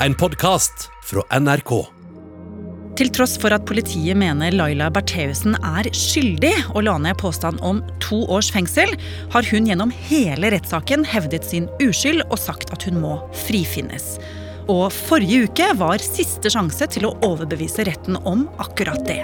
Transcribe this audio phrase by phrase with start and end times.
[0.00, 1.70] en podkast fra NRK.
[2.96, 7.82] Til tross for at politiet mener Laila Bertheussen er skyldig og la ned påstand om
[8.04, 8.92] to års fengsel,
[9.32, 14.16] har hun gjennom hele rettssaken hevdet sin uskyld og sagt at hun må frifinnes.
[14.72, 19.22] Og forrige uke var siste sjanse til å overbevise retten om akkurat det.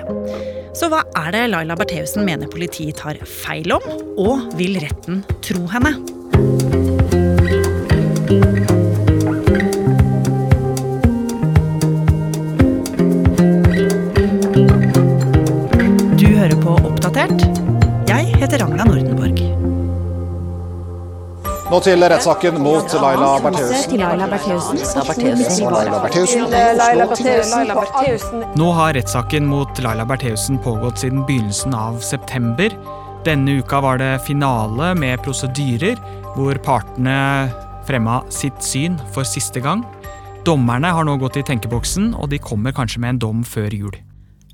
[0.79, 3.89] Så hva er det Laila Bertheussen mener politiet tar feil om,
[4.21, 5.97] og vil retten tro henne?
[17.13, 17.43] Oppdatert.
[18.09, 19.41] Jeg heter Ragna Nordenborg.
[21.69, 23.99] Nå til rettssaken mot Laila Bertheussen.
[24.01, 24.29] Laila.
[28.57, 32.73] Nå har rettssaken mot Laila Bertheussen pågått siden begynnelsen av september.
[33.29, 36.01] Denne uka var det finale med prosedyrer,
[36.33, 37.51] hvor partene
[37.85, 39.85] fremma sitt syn for siste gang.
[40.49, 44.01] Dommerne har nå gått i tenkeboksen, og de kommer kanskje med en dom før jul.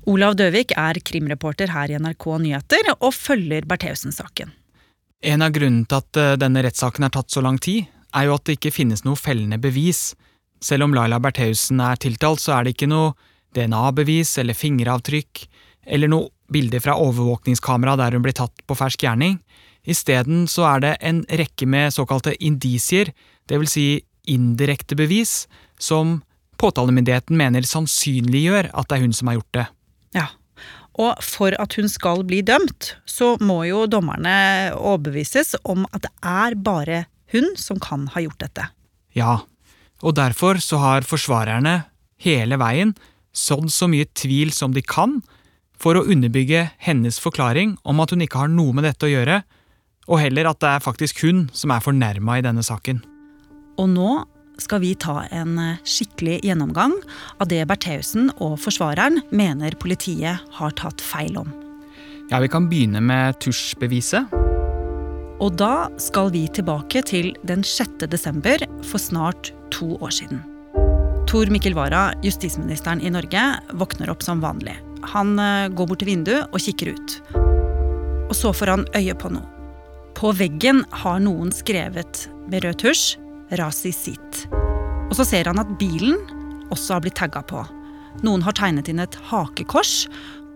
[0.07, 4.53] Olav Døvik er krimreporter her i NRK Nyheter og følger Bertheussen-saken.
[5.19, 8.37] En av grunnene til at eh, denne rettssaken har tatt så lang tid, er jo
[8.37, 10.13] at det ikke finnes noe fellende bevis.
[10.63, 13.11] Selv om Laila Bertheussen er tiltalt, så er det ikke noe
[13.57, 15.43] DNA-bevis eller fingeravtrykk
[15.89, 19.39] eller noe bilder fra overvåkningskamera der hun blir tatt på fersk gjerning.
[19.89, 23.11] Isteden så er det en rekke med såkalte indisier,
[23.49, 25.47] vil si indirekte bevis,
[25.81, 26.19] som
[26.61, 29.67] påtalemyndigheten mener sannsynliggjør at det er hun som har gjort det.
[30.15, 30.27] Ja,
[30.99, 36.13] og for at hun skal bli dømt, så må jo dommerne overbevises om at det
[36.25, 38.67] er bare hun som kan ha gjort dette.
[39.15, 39.41] Ja,
[40.03, 41.83] og derfor så har forsvarerne
[42.23, 42.95] hele veien
[43.35, 45.19] sådd så mye tvil som de kan
[45.79, 49.41] for å underbygge hennes forklaring om at hun ikke har noe med dette å gjøre,
[50.09, 52.99] og heller at det er faktisk hun som er fornærma i denne saken.
[53.79, 54.11] Og nå
[54.61, 56.93] skal vi ta en eh, skikkelig gjennomgang
[57.39, 61.51] av det Bertheussen og forsvareren mener politiet har tatt feil om.
[62.29, 64.29] Ja, Vi kan begynne med tusjbeviset.
[65.39, 68.05] Og da skal vi tilbake til den 6.
[68.11, 70.43] desember for snart to år siden.
[71.29, 73.41] Tor Mikkel Wara, justisministeren i Norge,
[73.77, 74.75] våkner opp som vanlig.
[75.13, 77.15] Han eh, går bort til vinduet og kikker ut.
[78.29, 79.47] Og så får han øye på noe.
[80.19, 83.17] På veggen har noen skrevet med rød tusj
[83.49, 84.28] 'Rasisit'.
[85.09, 86.19] Og så ser han at bilen
[86.69, 87.63] også har blitt tagga på.
[88.25, 90.05] Noen har tegnet inn et hakekors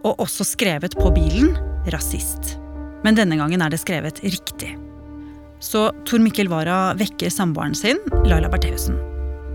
[0.03, 1.56] og også skrevet på bilen
[1.90, 2.58] 'rasist'.
[3.03, 4.78] Men denne gangen er det skrevet riktig.
[5.63, 8.97] Så Tor Mikkel Wara vekker samboeren sin, Laila Bertheussen.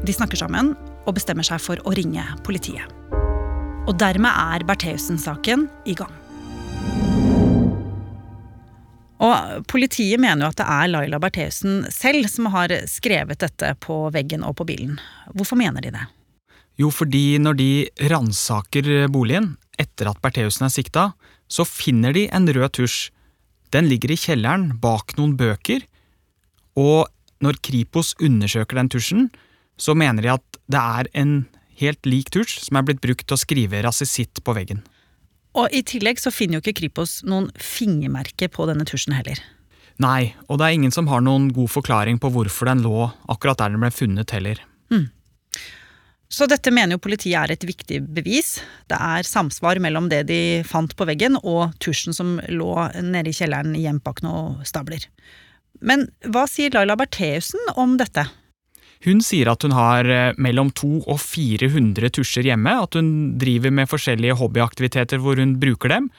[0.04, 0.75] De snakker sammen
[1.06, 2.88] og bestemmer seg for å ringe politiet.
[3.88, 6.12] Og dermed er Bertheussen-saken i gang.
[9.28, 14.06] Og Politiet mener jo at det er Laila Bertheussen selv som har skrevet dette på
[14.15, 14.97] veggen og på bilen.
[15.34, 16.06] Hvorfor mener de det?
[16.78, 17.71] Jo, fordi når de
[18.11, 21.05] ransaker boligen etter at Bertheussen er sikta,
[21.50, 23.09] så finner de en rød tusj.
[23.75, 25.83] Den ligger i kjelleren bak noen bøker,
[26.78, 27.11] og
[27.44, 29.27] når Kripos undersøker den tusjen,
[29.78, 31.34] så mener de at det er en
[31.78, 34.81] helt lik tusj som er blitt brukt til å skrive rasisitt på veggen.
[35.58, 39.41] Og I tillegg så finner jo ikke Kripos noen fingermerker på denne tusjen heller.
[39.98, 43.58] Nei, og det er ingen som har noen god forklaring på hvorfor den lå akkurat
[43.58, 44.60] der den ble funnet heller.
[46.28, 48.58] Så dette mener jo politiet er et viktig bevis.
[48.88, 53.36] Det er samsvar mellom det de fant på veggen og tusjen som lå nede i
[53.36, 55.08] kjelleren i bak og stabler.
[55.80, 58.26] Men hva sier Laila Bertheussen om dette?
[59.06, 63.75] Hun sier at hun har eh, mellom 200 og 400 tusjer hjemme, at hun driver
[63.75, 66.10] med forskjellige hobbyaktiviteter hvor hun bruker dem,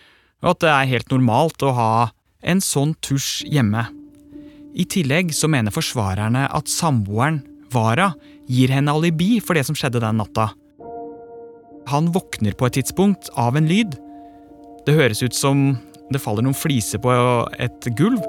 [0.43, 1.93] og at det er helt normalt å ha
[2.39, 3.83] en sånn tusj hjemme.
[4.79, 8.07] I tillegg så mener forsvarerne at samboeren, Vara,
[8.49, 10.47] gir henne alibi for det som skjedde den natta.
[11.91, 13.93] Han våkner på et tidspunkt av en lyd.
[14.87, 15.75] Det høres ut som
[16.09, 17.13] det faller noen fliser på
[17.61, 18.23] et gulv,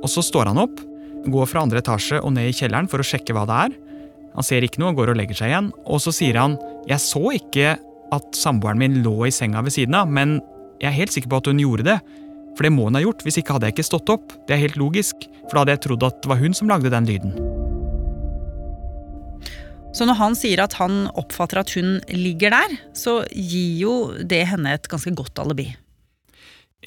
[0.00, 0.80] og så står han opp,
[1.28, 3.76] går fra andre etasje og ned i kjelleren for å sjekke hva det er.
[4.36, 6.56] Han ser ikke noe og går og legger seg igjen, og så sier han
[6.88, 7.76] jeg så ikke
[8.14, 10.38] at samboeren min lå i senga ved siden av, men
[10.80, 11.98] jeg er helt sikker på at hun gjorde det.
[12.56, 14.32] For det må hun ha gjort, hvis ikke hadde jeg ikke stått opp.
[14.48, 16.92] Det er helt logisk, for da hadde jeg trodd at det var hun som lagde
[16.92, 17.34] den lyden.
[19.94, 24.44] Så når han sier at han oppfatter at hun ligger der, så gir jo det
[24.52, 25.72] henne et ganske godt alibi.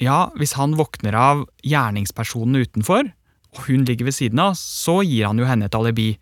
[0.00, 3.12] Ja, hvis han våkner av gjerningspersonen utenfor,
[3.54, 6.14] og hun ligger ved siden av, så gir han jo henne et alibi.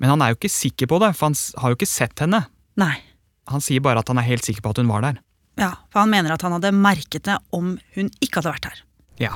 [0.00, 2.44] Men han er jo ikke sikker på det, for han har jo ikke sett henne.
[2.80, 2.94] Nei.
[3.50, 5.20] Han sier bare at han er helt sikker på at hun var der.
[5.60, 8.86] Ja, for han mener at han hadde merket det om hun ikke hadde vært her.
[9.20, 9.34] Ja.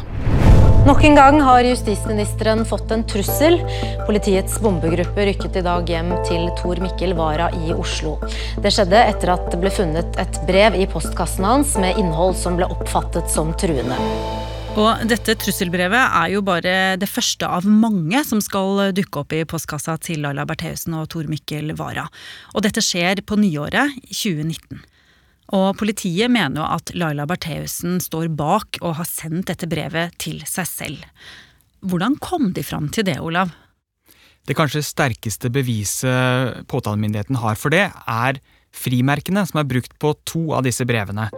[0.84, 3.58] Nok en gang har justisministeren fått en trussel.
[4.04, 8.18] Politiets bombegruppe rykket i dag hjem til Tor Mikkel Wara i Oslo.
[8.60, 12.60] Det skjedde etter at det ble funnet et brev i postkassen hans med innhold som
[12.60, 13.96] ble oppfattet som truende.
[14.74, 19.44] Og dette trusselbrevet er jo bare det første av mange som skal dukke opp i
[19.46, 22.08] postkassa til Laila Bertheussen og Tor Mikkel Wara.
[22.58, 24.80] Og dette skjer på nyåret 2019.
[25.54, 30.42] Og politiet mener jo at Laila Bertheussen står bak og har sendt dette brevet til
[30.42, 31.06] seg selv.
[31.86, 33.54] Hvordan kom de fram til det, Olav?
[34.44, 38.42] Det kanskje sterkeste beviset påtalemyndigheten har for det, er
[38.74, 41.30] frimerkene som er brukt på to av disse brevene.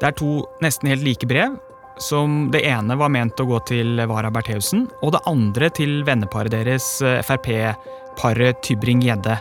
[0.00, 1.60] Det er to nesten helt like brev.
[1.96, 6.52] Som det ene var ment å gå til Vara Bertheussen, og det andre til venneparet
[6.52, 9.38] deres, eh, Frp-paret Tybring-Gjedde.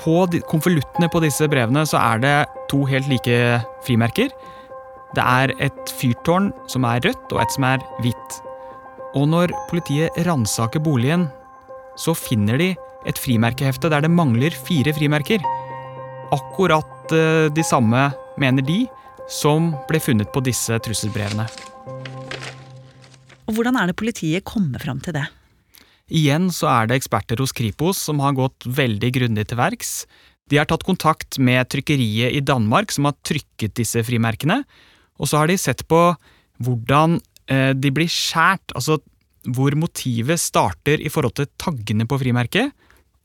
[0.00, 2.34] På konvoluttene på disse brevene så er det
[2.70, 4.30] to helt like frimerker.
[5.14, 8.40] Det er et fyrtårn som er rødt, og et som er hvitt.
[9.14, 11.28] Og når politiet ransaker boligen,
[11.98, 12.74] så finner de
[13.06, 15.38] et frimerkehefte der det mangler fire frimerker.
[16.34, 18.10] Akkurat eh, de samme,
[18.40, 18.88] mener de,
[19.30, 21.46] som ble funnet på disse trusselbrevene.
[23.46, 25.26] Og Hvordan er det politiet kommer fram til det?
[26.10, 29.92] Igjen så er det eksperter hos Kripos som har gått veldig grundig til verks.
[30.50, 34.64] De har tatt kontakt med trykkeriet i Danmark som har trykket disse frimerkene,
[35.22, 36.00] og så har de sett på
[36.64, 38.98] hvordan eh, de blir skjært, altså
[39.46, 42.74] hvor motivet starter i forhold til taggene på frimerket,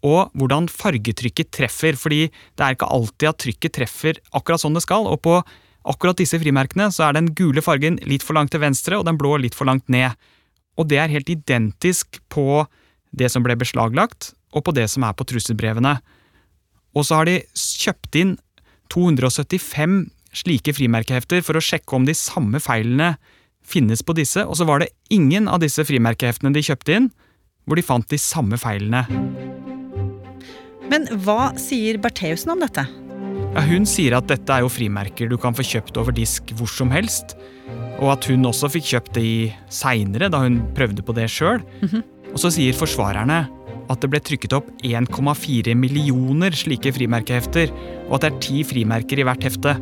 [0.05, 4.85] og hvordan fargetrykket treffer, fordi det er ikke alltid at trykket treffer akkurat sånn det
[4.85, 5.39] skal, og på
[5.85, 9.19] akkurat disse frimerkene så er den gule fargen litt for langt til venstre og den
[9.21, 10.15] blå litt for langt ned.
[10.79, 12.65] Og det er helt identisk på
[13.15, 15.97] det som ble beslaglagt, og på det som er på trusselbrevene.
[16.95, 18.35] Og så har de kjøpt inn
[18.91, 19.97] 275
[20.35, 23.15] slike frimerkehefter for å sjekke om de samme feilene
[23.65, 27.09] finnes på disse, og så var det ingen av disse frimerkeheftene de kjøpte inn,
[27.65, 29.05] hvor de fant de samme feilene.
[30.91, 32.85] Men hva sier Bertheussen om dette?
[33.55, 36.67] Ja, hun sier at dette er jo frimerker du kan få kjøpt over disk hvor
[36.67, 37.37] som helst,
[38.03, 41.63] og at hun også fikk kjøpt det seinere, da hun prøvde på det sjøl.
[41.81, 42.03] Mm -hmm.
[42.33, 43.47] Og så sier forsvarerne
[43.89, 47.71] at det ble trykket opp 1,4 millioner slike frimerkehefter,
[48.09, 49.77] og at det er ti frimerker i hvert hefte.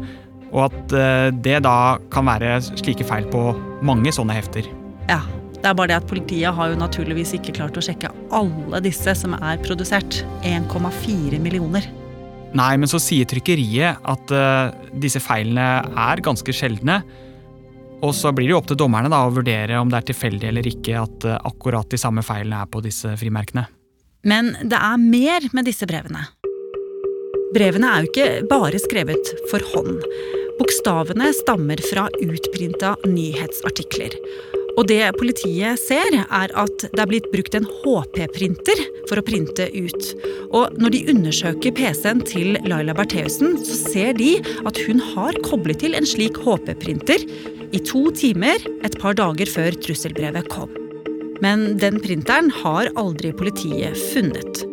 [0.52, 4.70] Og at eh, det da kan være slike feil på mange sånne hefter.
[5.10, 5.22] Ja,
[5.56, 9.16] det er bare det at politiet har jo naturligvis ikke klart å sjekke alle disse
[9.16, 10.26] som er produsert.
[10.44, 12.03] 1,4 millioner.
[12.54, 17.00] Nei, men så sier trykkeriet at uh, disse feilene er ganske sjeldne.
[18.04, 20.52] Og så blir det jo opp til dommerne da, å vurdere om det er tilfeldig
[20.52, 23.66] eller ikke at uh, akkurat de samme feilene er på disse frimerkene.
[24.30, 26.28] Men det er mer med disse brevene.
[27.54, 30.02] Brevene er jo ikke bare skrevet for hånd.
[30.60, 34.16] Bokstavene stammer fra utprinta nyhetsartikler.
[34.74, 39.68] Og det politiet ser, er at det er blitt brukt en HP-printer for å printe
[39.70, 40.10] ut.
[40.50, 44.36] Og når de undersøker PC-en til Laila Bertheussen, så ser de
[44.66, 47.28] at hun har koblet til en slik HP-printer
[47.74, 50.74] i to timer et par dager før trusselbrevet kom.
[51.44, 54.73] Men den printeren har aldri politiet funnet.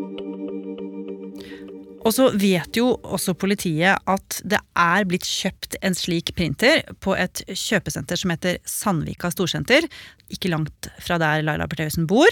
[2.01, 7.13] Og så vet jo også politiet at det er blitt kjøpt en slik printer på
[7.19, 9.85] et kjøpesenter som heter Sandvika Storsenter,
[10.33, 12.29] ikke langt fra der Laila Bertheussen bor,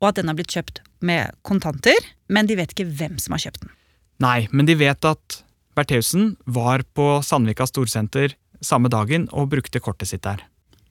[0.00, 1.98] og at den har blitt kjøpt med kontanter,
[2.30, 3.74] men de vet ikke hvem som har kjøpt den.
[4.22, 5.40] Nei, men de vet at
[5.74, 10.44] Bertheussen var på Sandvika Storsenter samme dagen og brukte kortet sitt der.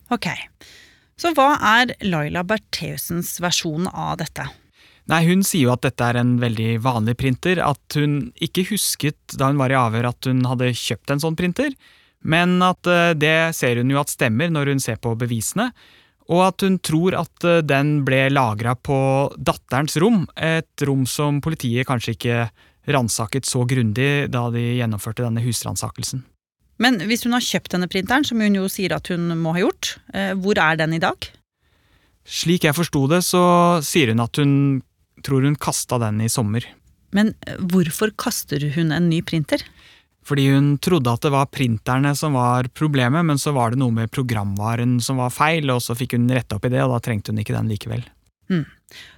[0.10, 0.27] Ok,
[1.20, 4.46] Så hva er Laila Bertheussens versjon av dette?
[5.10, 9.38] Nei, Hun sier jo at dette er en veldig vanlig printer, at hun ikke husket
[9.39, 11.74] da hun var i avhør at hun hadde kjøpt en sånn printer,
[12.22, 15.72] men at eh, det ser hun jo at stemmer når hun ser på bevisene,
[16.30, 19.00] og at hun tror at eh, den ble lagra på
[19.34, 22.42] datterens rom, et rom som politiet kanskje ikke
[22.89, 26.22] ransaket så grundig da de gjennomførte denne husransakelsen.
[26.80, 29.66] Men hvis hun har kjøpt denne printeren, som hun jo sier at hun må ha
[29.66, 31.32] gjort, eh, hvor er den i dag?
[32.30, 33.42] Slik jeg forsto det, så
[33.82, 34.54] sier hun at hun
[35.26, 36.66] tror hun kasta den i sommer.
[37.16, 39.64] Men eh, hvorfor kaster hun en ny printer?
[40.30, 43.94] Fordi hun trodde at det var printerne som var problemet, men så var det noe
[43.96, 47.00] med programvaren som var feil, og så fikk hun retta opp i det, og da
[47.04, 48.04] trengte hun ikke den likevel.
[48.52, 48.66] Mm.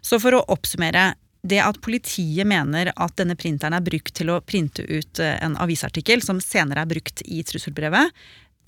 [0.04, 4.42] Så for å oppsummere, det at politiet mener at denne printeren er brukt til å
[4.46, 8.14] printe ut eh, en avisartikkel som senere er brukt i trusselbrevet,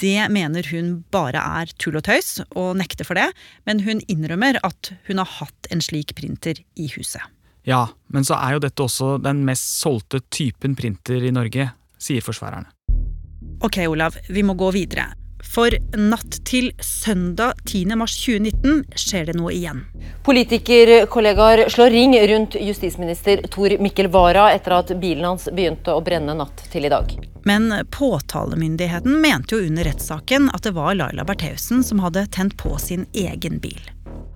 [0.01, 3.29] det mener hun bare er tull og tøys, og nekter for det,
[3.67, 7.21] men hun innrømmer at hun har hatt en slik printer i huset.
[7.63, 11.69] Ja, men så er jo dette også den mest solgte typen printer i Norge,
[12.01, 12.67] sier forsvarerne.
[13.63, 15.13] Ok, Olav, vi må gå videre.
[15.43, 17.95] For natt til søndag 10.
[17.99, 19.83] mars 2019 skjer det noe igjen.
[20.23, 26.35] Politikerkollegaer slår ring rundt justisminister Tor Mikkel Wara etter at bilen hans begynte å brenne
[26.39, 27.11] natt til i dag.
[27.43, 32.77] Men påtalemyndigheten mente jo under rettssaken at det var Laila Bertheussen som hadde tent på
[32.79, 33.92] sin egen bil.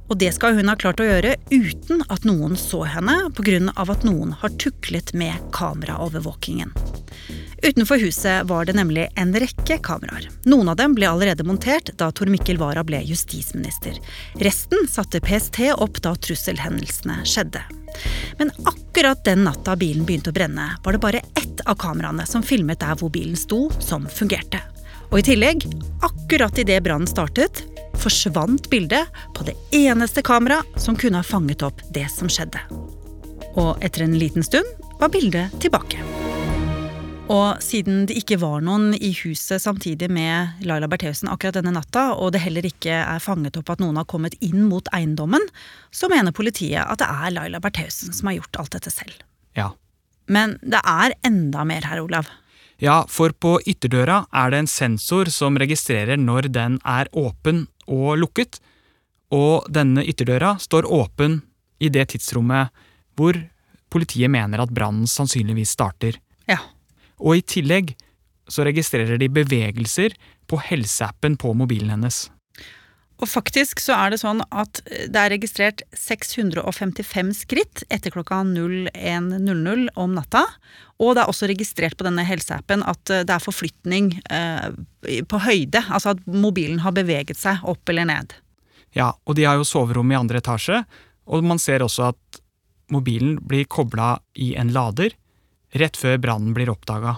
[0.07, 3.59] Og det skal hun ha klart å gjøre uten at noen så henne, pga.
[3.75, 6.71] at noen har tuklet med kameraovervåkingen.
[7.63, 10.29] Utenfor huset var det nemlig en rekke kameraer.
[10.45, 13.97] Noen av dem ble allerede montert da Tor Mikkel Wara ble justisminister.
[14.45, 17.63] Resten satte PST opp da trusselhendelsene skjedde.
[18.37, 22.45] Men akkurat den natta bilen begynte å brenne, var det bare ett av kameraene som
[22.45, 24.61] filmet der hvor bilen sto, som fungerte.
[25.09, 25.65] Og i tillegg,
[26.05, 27.63] akkurat idet brannen startet,
[28.01, 32.61] forsvant bildet på det eneste kameraet som kunne ha fanget opp det som skjedde.
[33.57, 34.67] Og etter en liten stund
[35.01, 36.01] var bildet tilbake.
[37.27, 42.13] Og siden det ikke var noen i huset samtidig med Laila Bertheussen akkurat denne natta,
[42.15, 45.43] og det heller ikke er fanget opp at noen har kommet inn mot eiendommen,
[45.91, 49.19] så mener politiet at det er Laila Bertheussen som har gjort alt dette selv.
[49.59, 49.73] Ja.
[50.31, 52.31] Men det er enda mer her, Olav.
[52.79, 58.17] Ja, for på ytterdøra er det en sensor som registrerer når den er åpen og
[58.21, 58.59] lukket,
[59.33, 61.41] og denne ytterdøra står åpen
[61.83, 62.71] i det tidsrommet
[63.17, 63.37] hvor
[63.91, 66.19] politiet mener at brannen sannsynligvis starter.
[66.47, 66.59] Ja.
[67.19, 67.95] Og i tillegg
[68.47, 70.15] så registrerer de bevegelser
[70.47, 72.27] på helseappen på mobilen hennes.
[73.17, 79.87] Og faktisk så er det sånn at det er registrert 655 skritt etter klokka 01.00
[79.97, 80.43] om natta.
[81.01, 84.69] Og det er også registrert på denne helseappen at det er forflytning eh,
[85.25, 85.81] på høyde.
[85.89, 88.37] Altså at mobilen har beveget seg opp eller ned.
[88.97, 90.83] Ja, og de har jo soverom i andre etasje,
[91.27, 92.41] og man ser også at
[92.93, 95.11] mobilen blir kobla i en lader
[95.77, 97.17] rett før brannen blir oppdaga.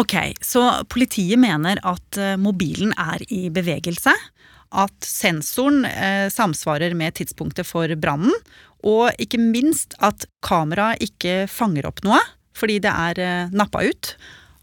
[0.00, 4.14] Ok, så politiet mener at eh, mobilen er i bevegelse,
[4.72, 8.34] at sensoren eh, samsvarer med tidspunktet for brannen,
[8.82, 12.18] og ikke minst at kameraet ikke fanger opp noe,
[12.58, 14.14] fordi det er eh, nappa ut.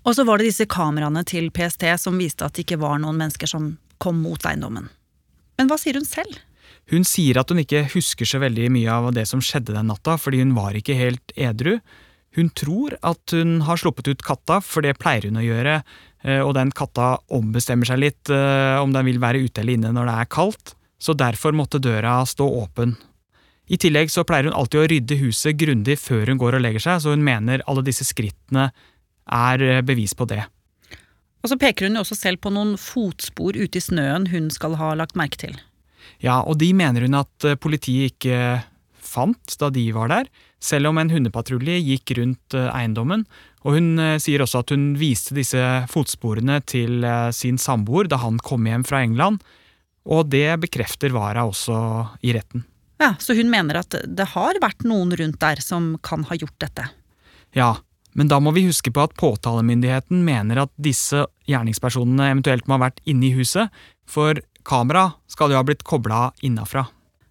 [0.07, 3.19] Og så var det disse kameraene til PST som viste at det ikke var noen
[3.19, 4.87] mennesker som kom mot eiendommen.
[5.59, 6.39] Men hva sier hun selv?
[6.89, 10.15] Hun sier at hun ikke husker så veldig mye av det som skjedde den natta,
[10.17, 11.77] fordi hun var ikke helt edru.
[12.37, 15.79] Hun tror at hun har sluppet ut katta, for det pleier hun å gjøre,
[16.43, 20.09] og den katta ombestemmer seg litt eh, om den vil være ute eller inne når
[20.09, 22.97] det er kaldt, så derfor måtte døra stå åpen.
[23.69, 26.83] I tillegg så pleier hun alltid å rydde huset grundig før hun går og legger
[26.83, 28.71] seg, så hun mener alle disse skrittene
[29.29, 30.43] er eh, bevis på det.
[31.39, 34.75] Og så peker hun jo også selv på noen fotspor ute i snøen hun skal
[34.79, 35.55] ha lagt merke til.
[36.19, 38.59] Ja, og de mener hun at politiet ikke
[39.09, 43.25] fant da de var der, selv om en hundepatrulje gikk rundt eh, eiendommen.
[43.67, 45.61] Og hun eh, sier også at hun viste disse
[45.91, 49.43] fotsporene til eh, sin samboer da han kom hjem fra England,
[50.09, 51.75] og det bekrefter Wara også
[52.25, 52.63] i retten.
[52.99, 56.57] Ja, Så hun mener at det har vært noen rundt der som kan ha gjort
[56.59, 56.89] dette?
[57.55, 57.77] Ja,
[58.17, 62.89] men da må vi huske på at påtalemyndigheten mener at disse gjerningspersonene eventuelt må ha
[62.89, 63.71] vært inne i huset,
[64.09, 66.87] for kamera skal jo ha blitt kobla innafra.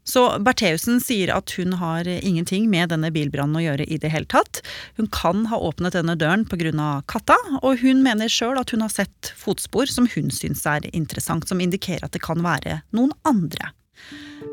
[0.09, 4.29] Så Bertheussen sier at hun har ingenting med denne bilbrannen å gjøre i det hele
[4.31, 4.62] tatt.
[4.97, 7.03] Hun kan ha åpnet denne døren pga.
[7.07, 11.49] katta, og hun mener sjøl at hun har sett fotspor som hun syns er interessant,
[11.49, 13.73] som indikerer at det kan være noen andre.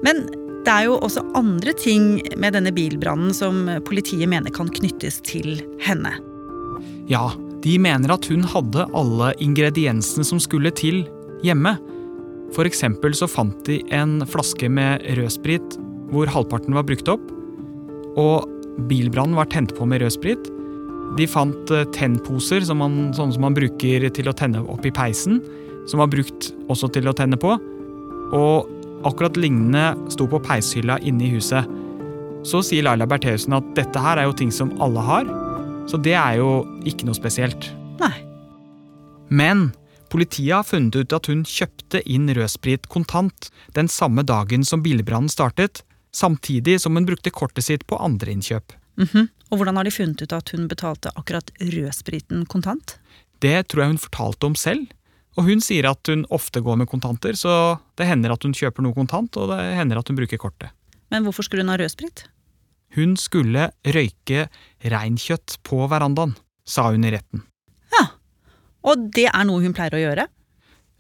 [0.04, 0.26] Men
[0.66, 5.62] det er jo også andre ting med denne bilbrannen som politiet mener kan knyttes til
[5.86, 6.16] henne.
[7.08, 7.30] Ja,
[7.64, 11.06] de mener at hun hadde alle ingrediensene som skulle til,
[11.46, 11.78] hjemme.
[12.56, 15.76] For eksempel så fant de en flaske med rødsprit
[16.14, 17.24] hvor halvparten var brukt opp.
[18.16, 18.48] Og
[18.88, 20.48] bilbrannen var tent på med rødsprit.
[21.20, 24.94] De fant eh, tennposer, som man, sånne som man bruker til å tenne opp i
[24.96, 25.42] peisen.
[25.90, 27.58] Som var brukt også til å tenne på.
[28.36, 28.72] Og
[29.06, 31.68] akkurat lignende sto på peishylla inne i huset.
[32.46, 35.28] Så sier Laila Bertheussen at dette her er jo ting som alle har.
[35.92, 37.68] Så det er jo ikke noe spesielt.
[38.00, 38.16] Nei.
[39.30, 39.70] Men
[40.16, 45.28] Politiet har funnet ut at hun kjøpte inn rødsprit kontant den samme dagen som bilbrannen
[45.28, 45.82] startet,
[46.16, 48.72] samtidig som hun brukte kortet sitt på andre innkjøp.
[48.96, 49.28] Mm -hmm.
[49.52, 52.98] Og Hvordan har de funnet ut at hun betalte akkurat rødspriten kontant?
[53.40, 54.88] Det tror jeg hun fortalte om selv.
[55.36, 58.84] Og hun sier at hun ofte går med kontanter, så det hender at hun kjøper
[58.84, 60.70] noe kontant, og det hender at hun bruker kortet.
[61.12, 62.24] Men hvorfor skulle hun ha rødsprit?
[62.96, 64.48] Hun skulle røyke
[64.80, 67.44] reinkjøtt på verandaen, sa hun i retten.
[68.86, 70.28] Og det er noe hun pleier å gjøre?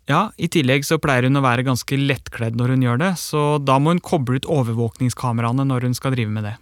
[0.09, 3.45] Ja, i tillegg så pleier hun å være ganske lettkledd når hun gjør det, så
[3.57, 6.57] da må hun koble ut overvåkningskameraene når hun skal drive med det.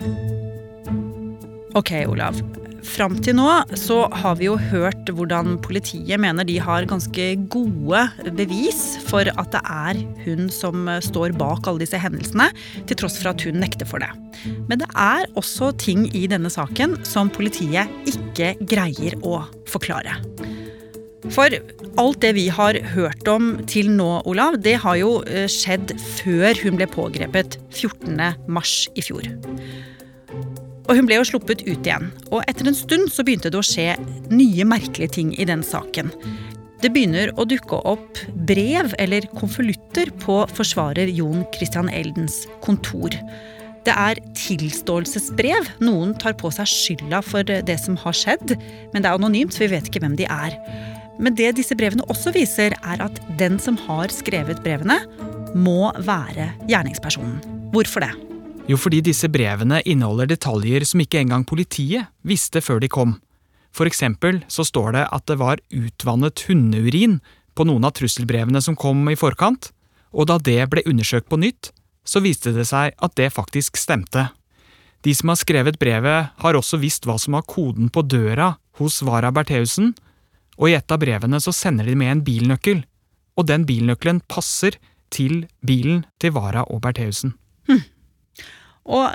[1.76, 2.38] Ok, Olav.
[2.84, 3.48] fram til nå
[3.80, 8.02] så har vi jo hørt hvordan politiet mener de har ganske gode
[8.38, 12.52] bevis for at det er hun som står bak alle disse hendelsene,
[12.86, 14.12] til tross for at hun nekter for det.
[14.70, 20.20] Men det er også ting i denne saken som politiet ikke greier å forklare.
[21.32, 21.56] For
[22.02, 26.58] alt det vi har hørt om til nå, Olav, det har jo eh, skjedd før
[26.64, 29.30] hun ble pågrepet 14.3 i fjor.
[30.84, 32.10] Og hun ble jo sluppet ut igjen.
[32.34, 33.94] Og etter en stund så begynte det å skje
[34.34, 36.12] nye merkelige ting i den saken.
[36.84, 43.16] Det begynner å dukke opp brev eller konvolutter på forsvarer Jon Christian Eldens kontor.
[43.88, 45.70] Det er tilståelsesbrev.
[45.84, 48.58] Noen tar på seg skylda for det som har skjedd,
[48.92, 50.60] men det er anonymt, så vi vet ikke hvem de er.
[51.22, 55.00] Men det disse brevene også viser, er at den som har skrevet brevene,
[55.54, 57.38] må være gjerningspersonen.
[57.74, 58.14] Hvorfor det?
[58.70, 63.18] Jo, fordi disse brevene inneholder detaljer som ikke engang politiet visste før de kom.
[63.74, 67.20] For eksempel så står det at det var utvannet hundeurin
[67.58, 69.72] på noen av trusselbrevene som kom i forkant,
[70.14, 71.72] og da det ble undersøkt på nytt,
[72.06, 74.30] så viste det seg at det faktisk stemte.
[75.04, 79.02] De som har skrevet brevet, har også visst hva som var koden på døra hos
[79.04, 79.92] Vara Bertheussen,
[80.60, 82.84] og i et av brevene så sender de med en bilnøkkel,
[83.38, 84.78] og den bilnøkkelen passer
[85.14, 87.34] til bilen til Vara og Bertheussen.
[87.70, 87.82] Hm.
[88.94, 89.10] Og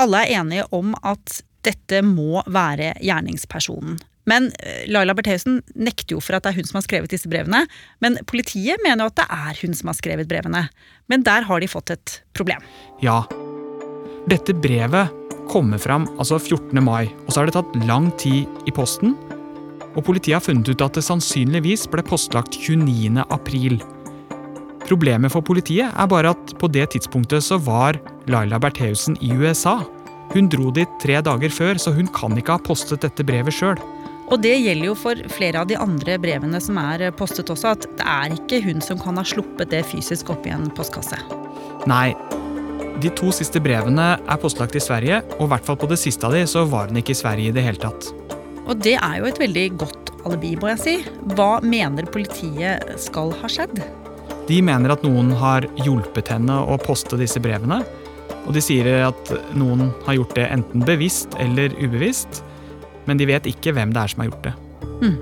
[0.00, 3.98] alle er enige om at dette må være gjerningspersonen.
[4.28, 7.28] Men eh, Laila Bertheussen nekter jo for at det er hun som har skrevet disse
[7.30, 7.64] brevene.
[8.04, 10.66] Men politiet mener jo at det er hun som har skrevet brevene.
[11.12, 12.64] Men der har de fått et problem.
[13.04, 13.22] Ja.
[14.30, 15.12] Dette brevet
[15.52, 16.80] kommer fram altså 14.
[16.80, 19.12] mai, og så har det tatt lang tid i posten
[19.94, 23.24] og politiet har funnet ut at det sannsynligvis ble postlagt 29.
[23.30, 23.78] april.
[24.84, 27.96] Problemet for politiet er bare at på det tidspunktet så var
[28.28, 29.78] Laila Bertheussen i USA.
[30.34, 33.80] Hun dro dit tre dager før, så hun kan ikke ha postet dette brevet sjøl.
[34.32, 37.88] Og det gjelder jo for flere av de andre brevene som er postet også, at
[37.98, 41.20] det er ikke hun som kan ha sluppet det fysisk opp i en postkasse.
[41.88, 42.14] Nei.
[43.02, 46.28] De to siste brevene er postlagt i Sverige, og i hvert fall på det siste
[46.28, 48.12] av de så var hun ikke i Sverige i det hele tatt.
[48.64, 50.94] Og det er jo et veldig godt alibi, må jeg si.
[51.36, 53.82] Hva mener politiet skal ha skjedd?
[54.48, 57.82] De mener at noen har hjulpet henne å poste disse brevene.
[58.44, 62.42] Og de sier at noen har gjort det enten bevisst eller ubevisst.
[63.08, 64.54] Men de vet ikke hvem det er som har gjort det.
[65.04, 65.16] Mm.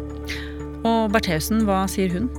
[0.87, 2.31] Og Bertheussen, hva sier hun?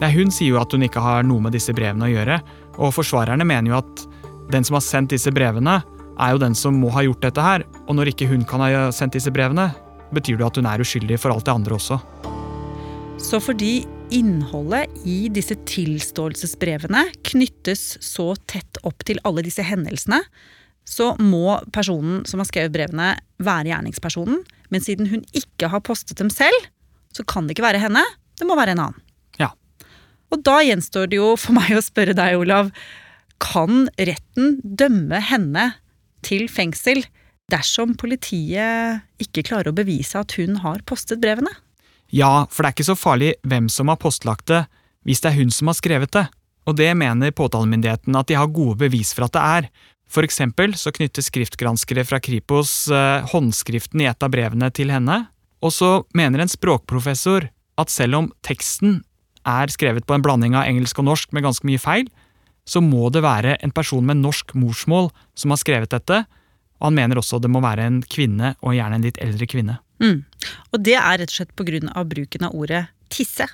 [0.00, 2.40] Nei, hun sier jo at hun ikke har noe med disse brevene å gjøre.
[2.76, 4.06] Og forsvarerne mener jo at
[4.52, 5.80] den som har sendt disse brevene,
[6.16, 7.64] er jo den som må ha gjort dette her.
[7.86, 9.70] Og når ikke hun kan ha sendt disse brevene,
[10.14, 12.00] betyr det at hun er uskyldig for alt det andre også.
[13.22, 20.20] Så fordi innholdet i disse tilståelsesbrevene knyttes så tett opp til alle disse hendelsene,
[20.86, 24.44] så må personen som har skrevet brevene, være gjerningspersonen.
[24.70, 26.68] Men siden hun ikke har postet dem selv,
[27.16, 28.04] så kan det ikke være henne.
[28.38, 29.02] Det må være en annen.
[29.40, 29.50] Ja.
[30.30, 32.70] Og da gjenstår det jo for meg å spørre deg, Olav.
[33.42, 35.72] Kan retten dømme henne
[36.26, 37.02] til fengsel
[37.52, 41.52] dersom politiet ikke klarer å bevise at hun har postet brevene?
[42.14, 44.64] Ja, for det er ikke så farlig hvem som har postlagt det,
[45.06, 46.26] hvis det er hun som har skrevet det.
[46.66, 49.68] Og det mener påtalemyndigheten at de har gode bevis for at det er.
[50.10, 55.24] For eksempel så knytter skriftgranskere fra Kripos eh, håndskriften i et av brevene til henne,
[55.62, 57.48] og så mener en språkprofessor
[57.80, 59.00] at selv om teksten
[59.46, 62.10] er skrevet på en blanding av engelsk og norsk med ganske mye feil,
[62.66, 66.24] så må det være en person med norsk morsmål som har skrevet dette,
[66.78, 69.78] og han mener også det må være en kvinne, og gjerne en litt eldre kvinne.
[70.02, 70.24] Mm.
[70.72, 72.04] Og det er rett og slett pga.
[72.04, 73.46] bruken av ordet tisse.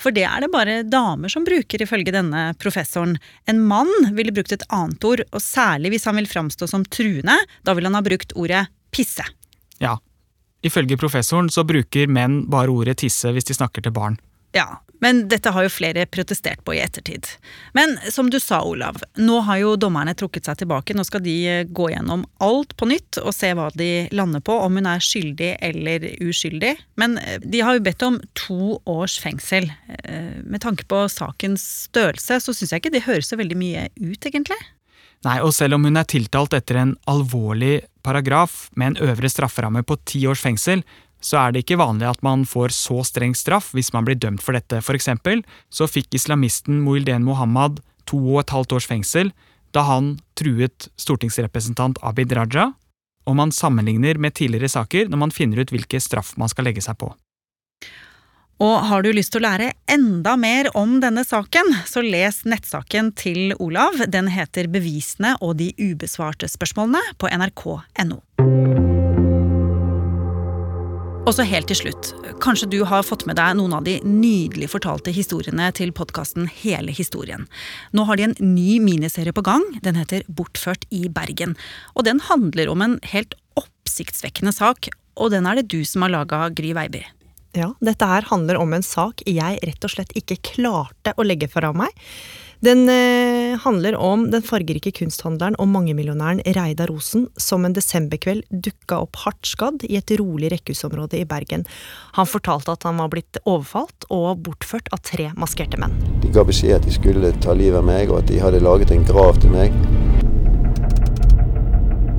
[0.00, 3.16] For det er det bare damer som bruker, ifølge denne professoren.
[3.46, 7.36] En mann ville brukt et annet ord, og særlig hvis han vil framstå som truende,
[7.62, 9.24] da vil han ha brukt ordet pisse.
[9.82, 9.96] Ja.
[10.64, 14.18] Ifølge professoren så bruker menn bare ordet tisse hvis de snakker til barn.
[14.54, 17.26] Ja, men dette har jo flere protestert på i ettertid.
[17.74, 20.94] Men som du sa, Olav, nå har jo dommerne trukket seg tilbake.
[20.94, 24.54] Nå skal de eh, gå gjennom alt på nytt og se hva de lander på,
[24.54, 26.72] om hun er skyldig eller uskyldig.
[27.00, 29.66] Men eh, de har jo bedt om to års fengsel.
[29.98, 33.88] Eh, med tanke på sakens størrelse, så syns jeg ikke det høres så veldig mye
[33.98, 34.60] ut, egentlig.
[35.24, 39.80] Nei, og selv om hun er tiltalt etter en alvorlig paragraf med en øvre strafferamme
[39.88, 40.84] på ti års fengsel,
[41.24, 44.44] så er det ikke vanlig at man får så streng straff hvis man blir dømt
[44.44, 44.82] for dette.
[44.84, 49.32] For eksempel så fikk islamisten Moilden Mohammed to og et halvt års fengsel
[49.74, 52.68] da han truet stortingsrepresentant Abid Raja,
[53.24, 56.84] og man sammenligner med tidligere saker når man finner ut hvilke straff man skal legge
[56.84, 57.10] seg på.
[58.62, 63.10] Og har du lyst til å lære enda mer om denne saken, så les nettsaken
[63.18, 63.98] til Olav.
[64.06, 68.22] Den heter Bevisene og de ubesvarte spørsmålene på nrk.no.
[71.24, 72.10] Og så helt til slutt,
[72.44, 76.92] kanskje du har fått med deg noen av de nydelig fortalte historiene til podkasten Hele
[76.92, 77.46] historien.
[77.96, 81.56] Nå har de en ny miniserie på gang, den heter Bortført i Bergen.
[81.96, 86.12] Og den handler om en helt oppsiktsvekkende sak, og den er det du som har
[86.12, 87.00] laga, Gry Veiby.
[87.56, 91.48] Ja, dette her handler om en sak jeg rett og slett ikke klarte å legge
[91.48, 91.88] fra meg.
[92.64, 93.23] Den eh,
[93.62, 99.48] handler om den fargerike kunsthandleren og mangemillionæren Reidar Rosen, som en desemberkveld dukka opp hardt
[99.48, 101.66] skadd i et rolig rekkehusområde i Bergen.
[102.18, 105.94] Han fortalte at han var blitt overfalt og bortført av tre maskerte menn.
[106.22, 108.94] De ga beskjed at de skulle ta livet av meg, og at de hadde laget
[108.94, 109.74] en grav til meg.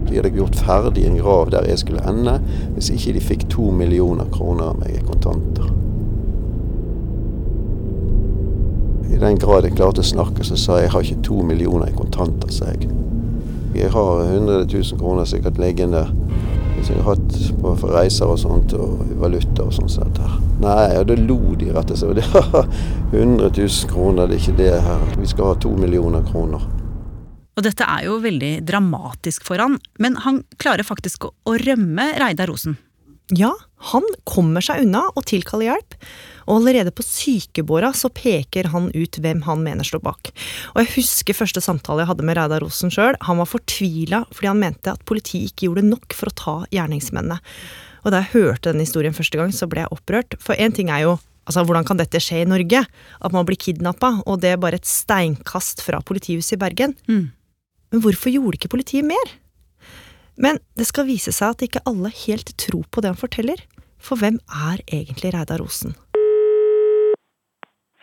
[0.05, 2.37] De hadde gjort ferdig en grav der jeg skulle ende,
[2.77, 5.84] hvis ikke de fikk to millioner kroner av meg i kontanter.
[9.11, 11.91] I den grad jeg klarte å snakke, så sa jeg jeg har ikke to millioner
[11.91, 12.89] i kontanter, sa jeg.
[13.75, 16.05] Jeg har 100 000 kroner sikkert liggende
[16.85, 19.93] som jeg har hatt på reiser og sånt, og valuta og sånt.
[19.95, 20.37] sånt her.
[20.61, 22.69] Nei, og da lo de rett og slett.
[23.15, 25.05] 100 000 kroner, det er ikke det her.
[25.17, 26.65] Vi skal ha to millioner kroner.
[27.55, 32.51] Og dette er jo veldig dramatisk for han, men han klarer faktisk å rømme Reidar
[32.51, 32.75] Rosen.
[33.33, 33.49] Ja,
[33.89, 35.95] han kommer seg unna og tilkaller hjelp,
[36.45, 40.29] og allerede på sykebåra så peker han ut hvem han mener står bak.
[40.75, 43.17] Og jeg husker første samtale jeg hadde med Reidar Osen sjøl.
[43.25, 47.39] Han var fortvila fordi han mente at politiet ikke gjorde nok for å ta gjerningsmennene.
[48.05, 50.37] Og da jeg hørte denne historien første gang, så ble jeg opprørt.
[50.37, 52.79] For én ting er jo Altså, Hvordan kan dette skje i Norge?
[53.21, 56.95] At man blir kidnappa, og det er bare et steinkast fra politihuset i Bergen.
[57.05, 57.27] Mm.
[57.93, 59.35] Men hvorfor gjorde ikke politiet mer?
[60.37, 63.61] Men det skal vise seg at ikke alle helt tror på det han forteller.
[64.03, 65.95] For hvem er egentlig Reidar Rosen?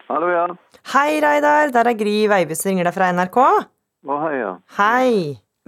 [0.09, 0.47] Hallo, ja.
[0.93, 1.71] Hei, Reidar.
[1.73, 3.39] Der er Gry Veibust ringer deg fra NRK.
[4.03, 4.53] Å, hei, ja.
[4.79, 5.13] Hei.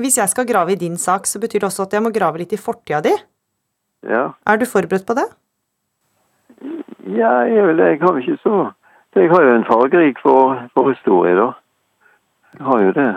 [0.01, 2.41] Hvis jeg skal grave i din sak, så betyr det også at jeg må grave
[2.43, 3.13] litt i fortida di.
[4.05, 5.29] Ja, Er du forberedt på det?
[7.15, 8.55] ja jeg, vil jeg har ikke så
[9.15, 11.47] Jeg har jo en fargerik for, forhistorie, da.
[12.59, 13.09] Jeg har jo det.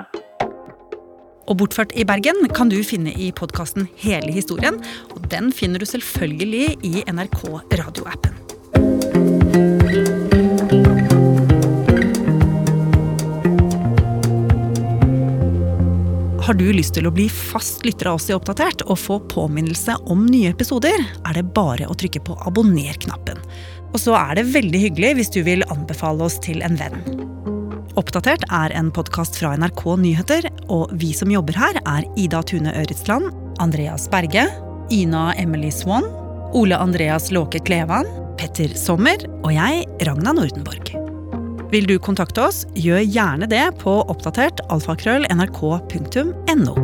[1.47, 4.81] Og Bortført i Bergen kan du finne i podkasten Hele historien,
[5.15, 7.43] og den finner du selvfølgelig i NRK
[7.79, 8.35] radioappen.
[16.47, 19.97] Har du lyst til å bli fast lytter av oss i Oppdatert og få påminnelse
[20.11, 23.39] om nye episoder, er det bare å trykke på abonner-knappen.
[23.93, 27.16] Og så er det veldig hyggelig hvis du vil anbefale oss til en venn.
[27.97, 32.69] Oppdatert er en podkast fra NRK Nyheter, og vi som jobber her, er Ida Tune
[32.77, 33.31] Øretsland,
[33.63, 34.43] Andreas Berge,
[34.93, 36.05] Ina Emily Swann,
[36.53, 38.05] Ole Andreas Låke Klevan,
[38.37, 40.93] Petter Sommer og jeg, Ragna Nordenborg.
[41.73, 46.77] Vil du kontakte oss, gjør gjerne det på oppdatert alfakrøll nrk.no.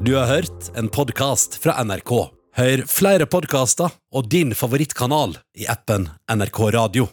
[0.00, 2.20] Du har hørt en podkast fra NRK.
[2.60, 7.10] Hør flere podkaster og din favorittkanal i appen NRK Radio.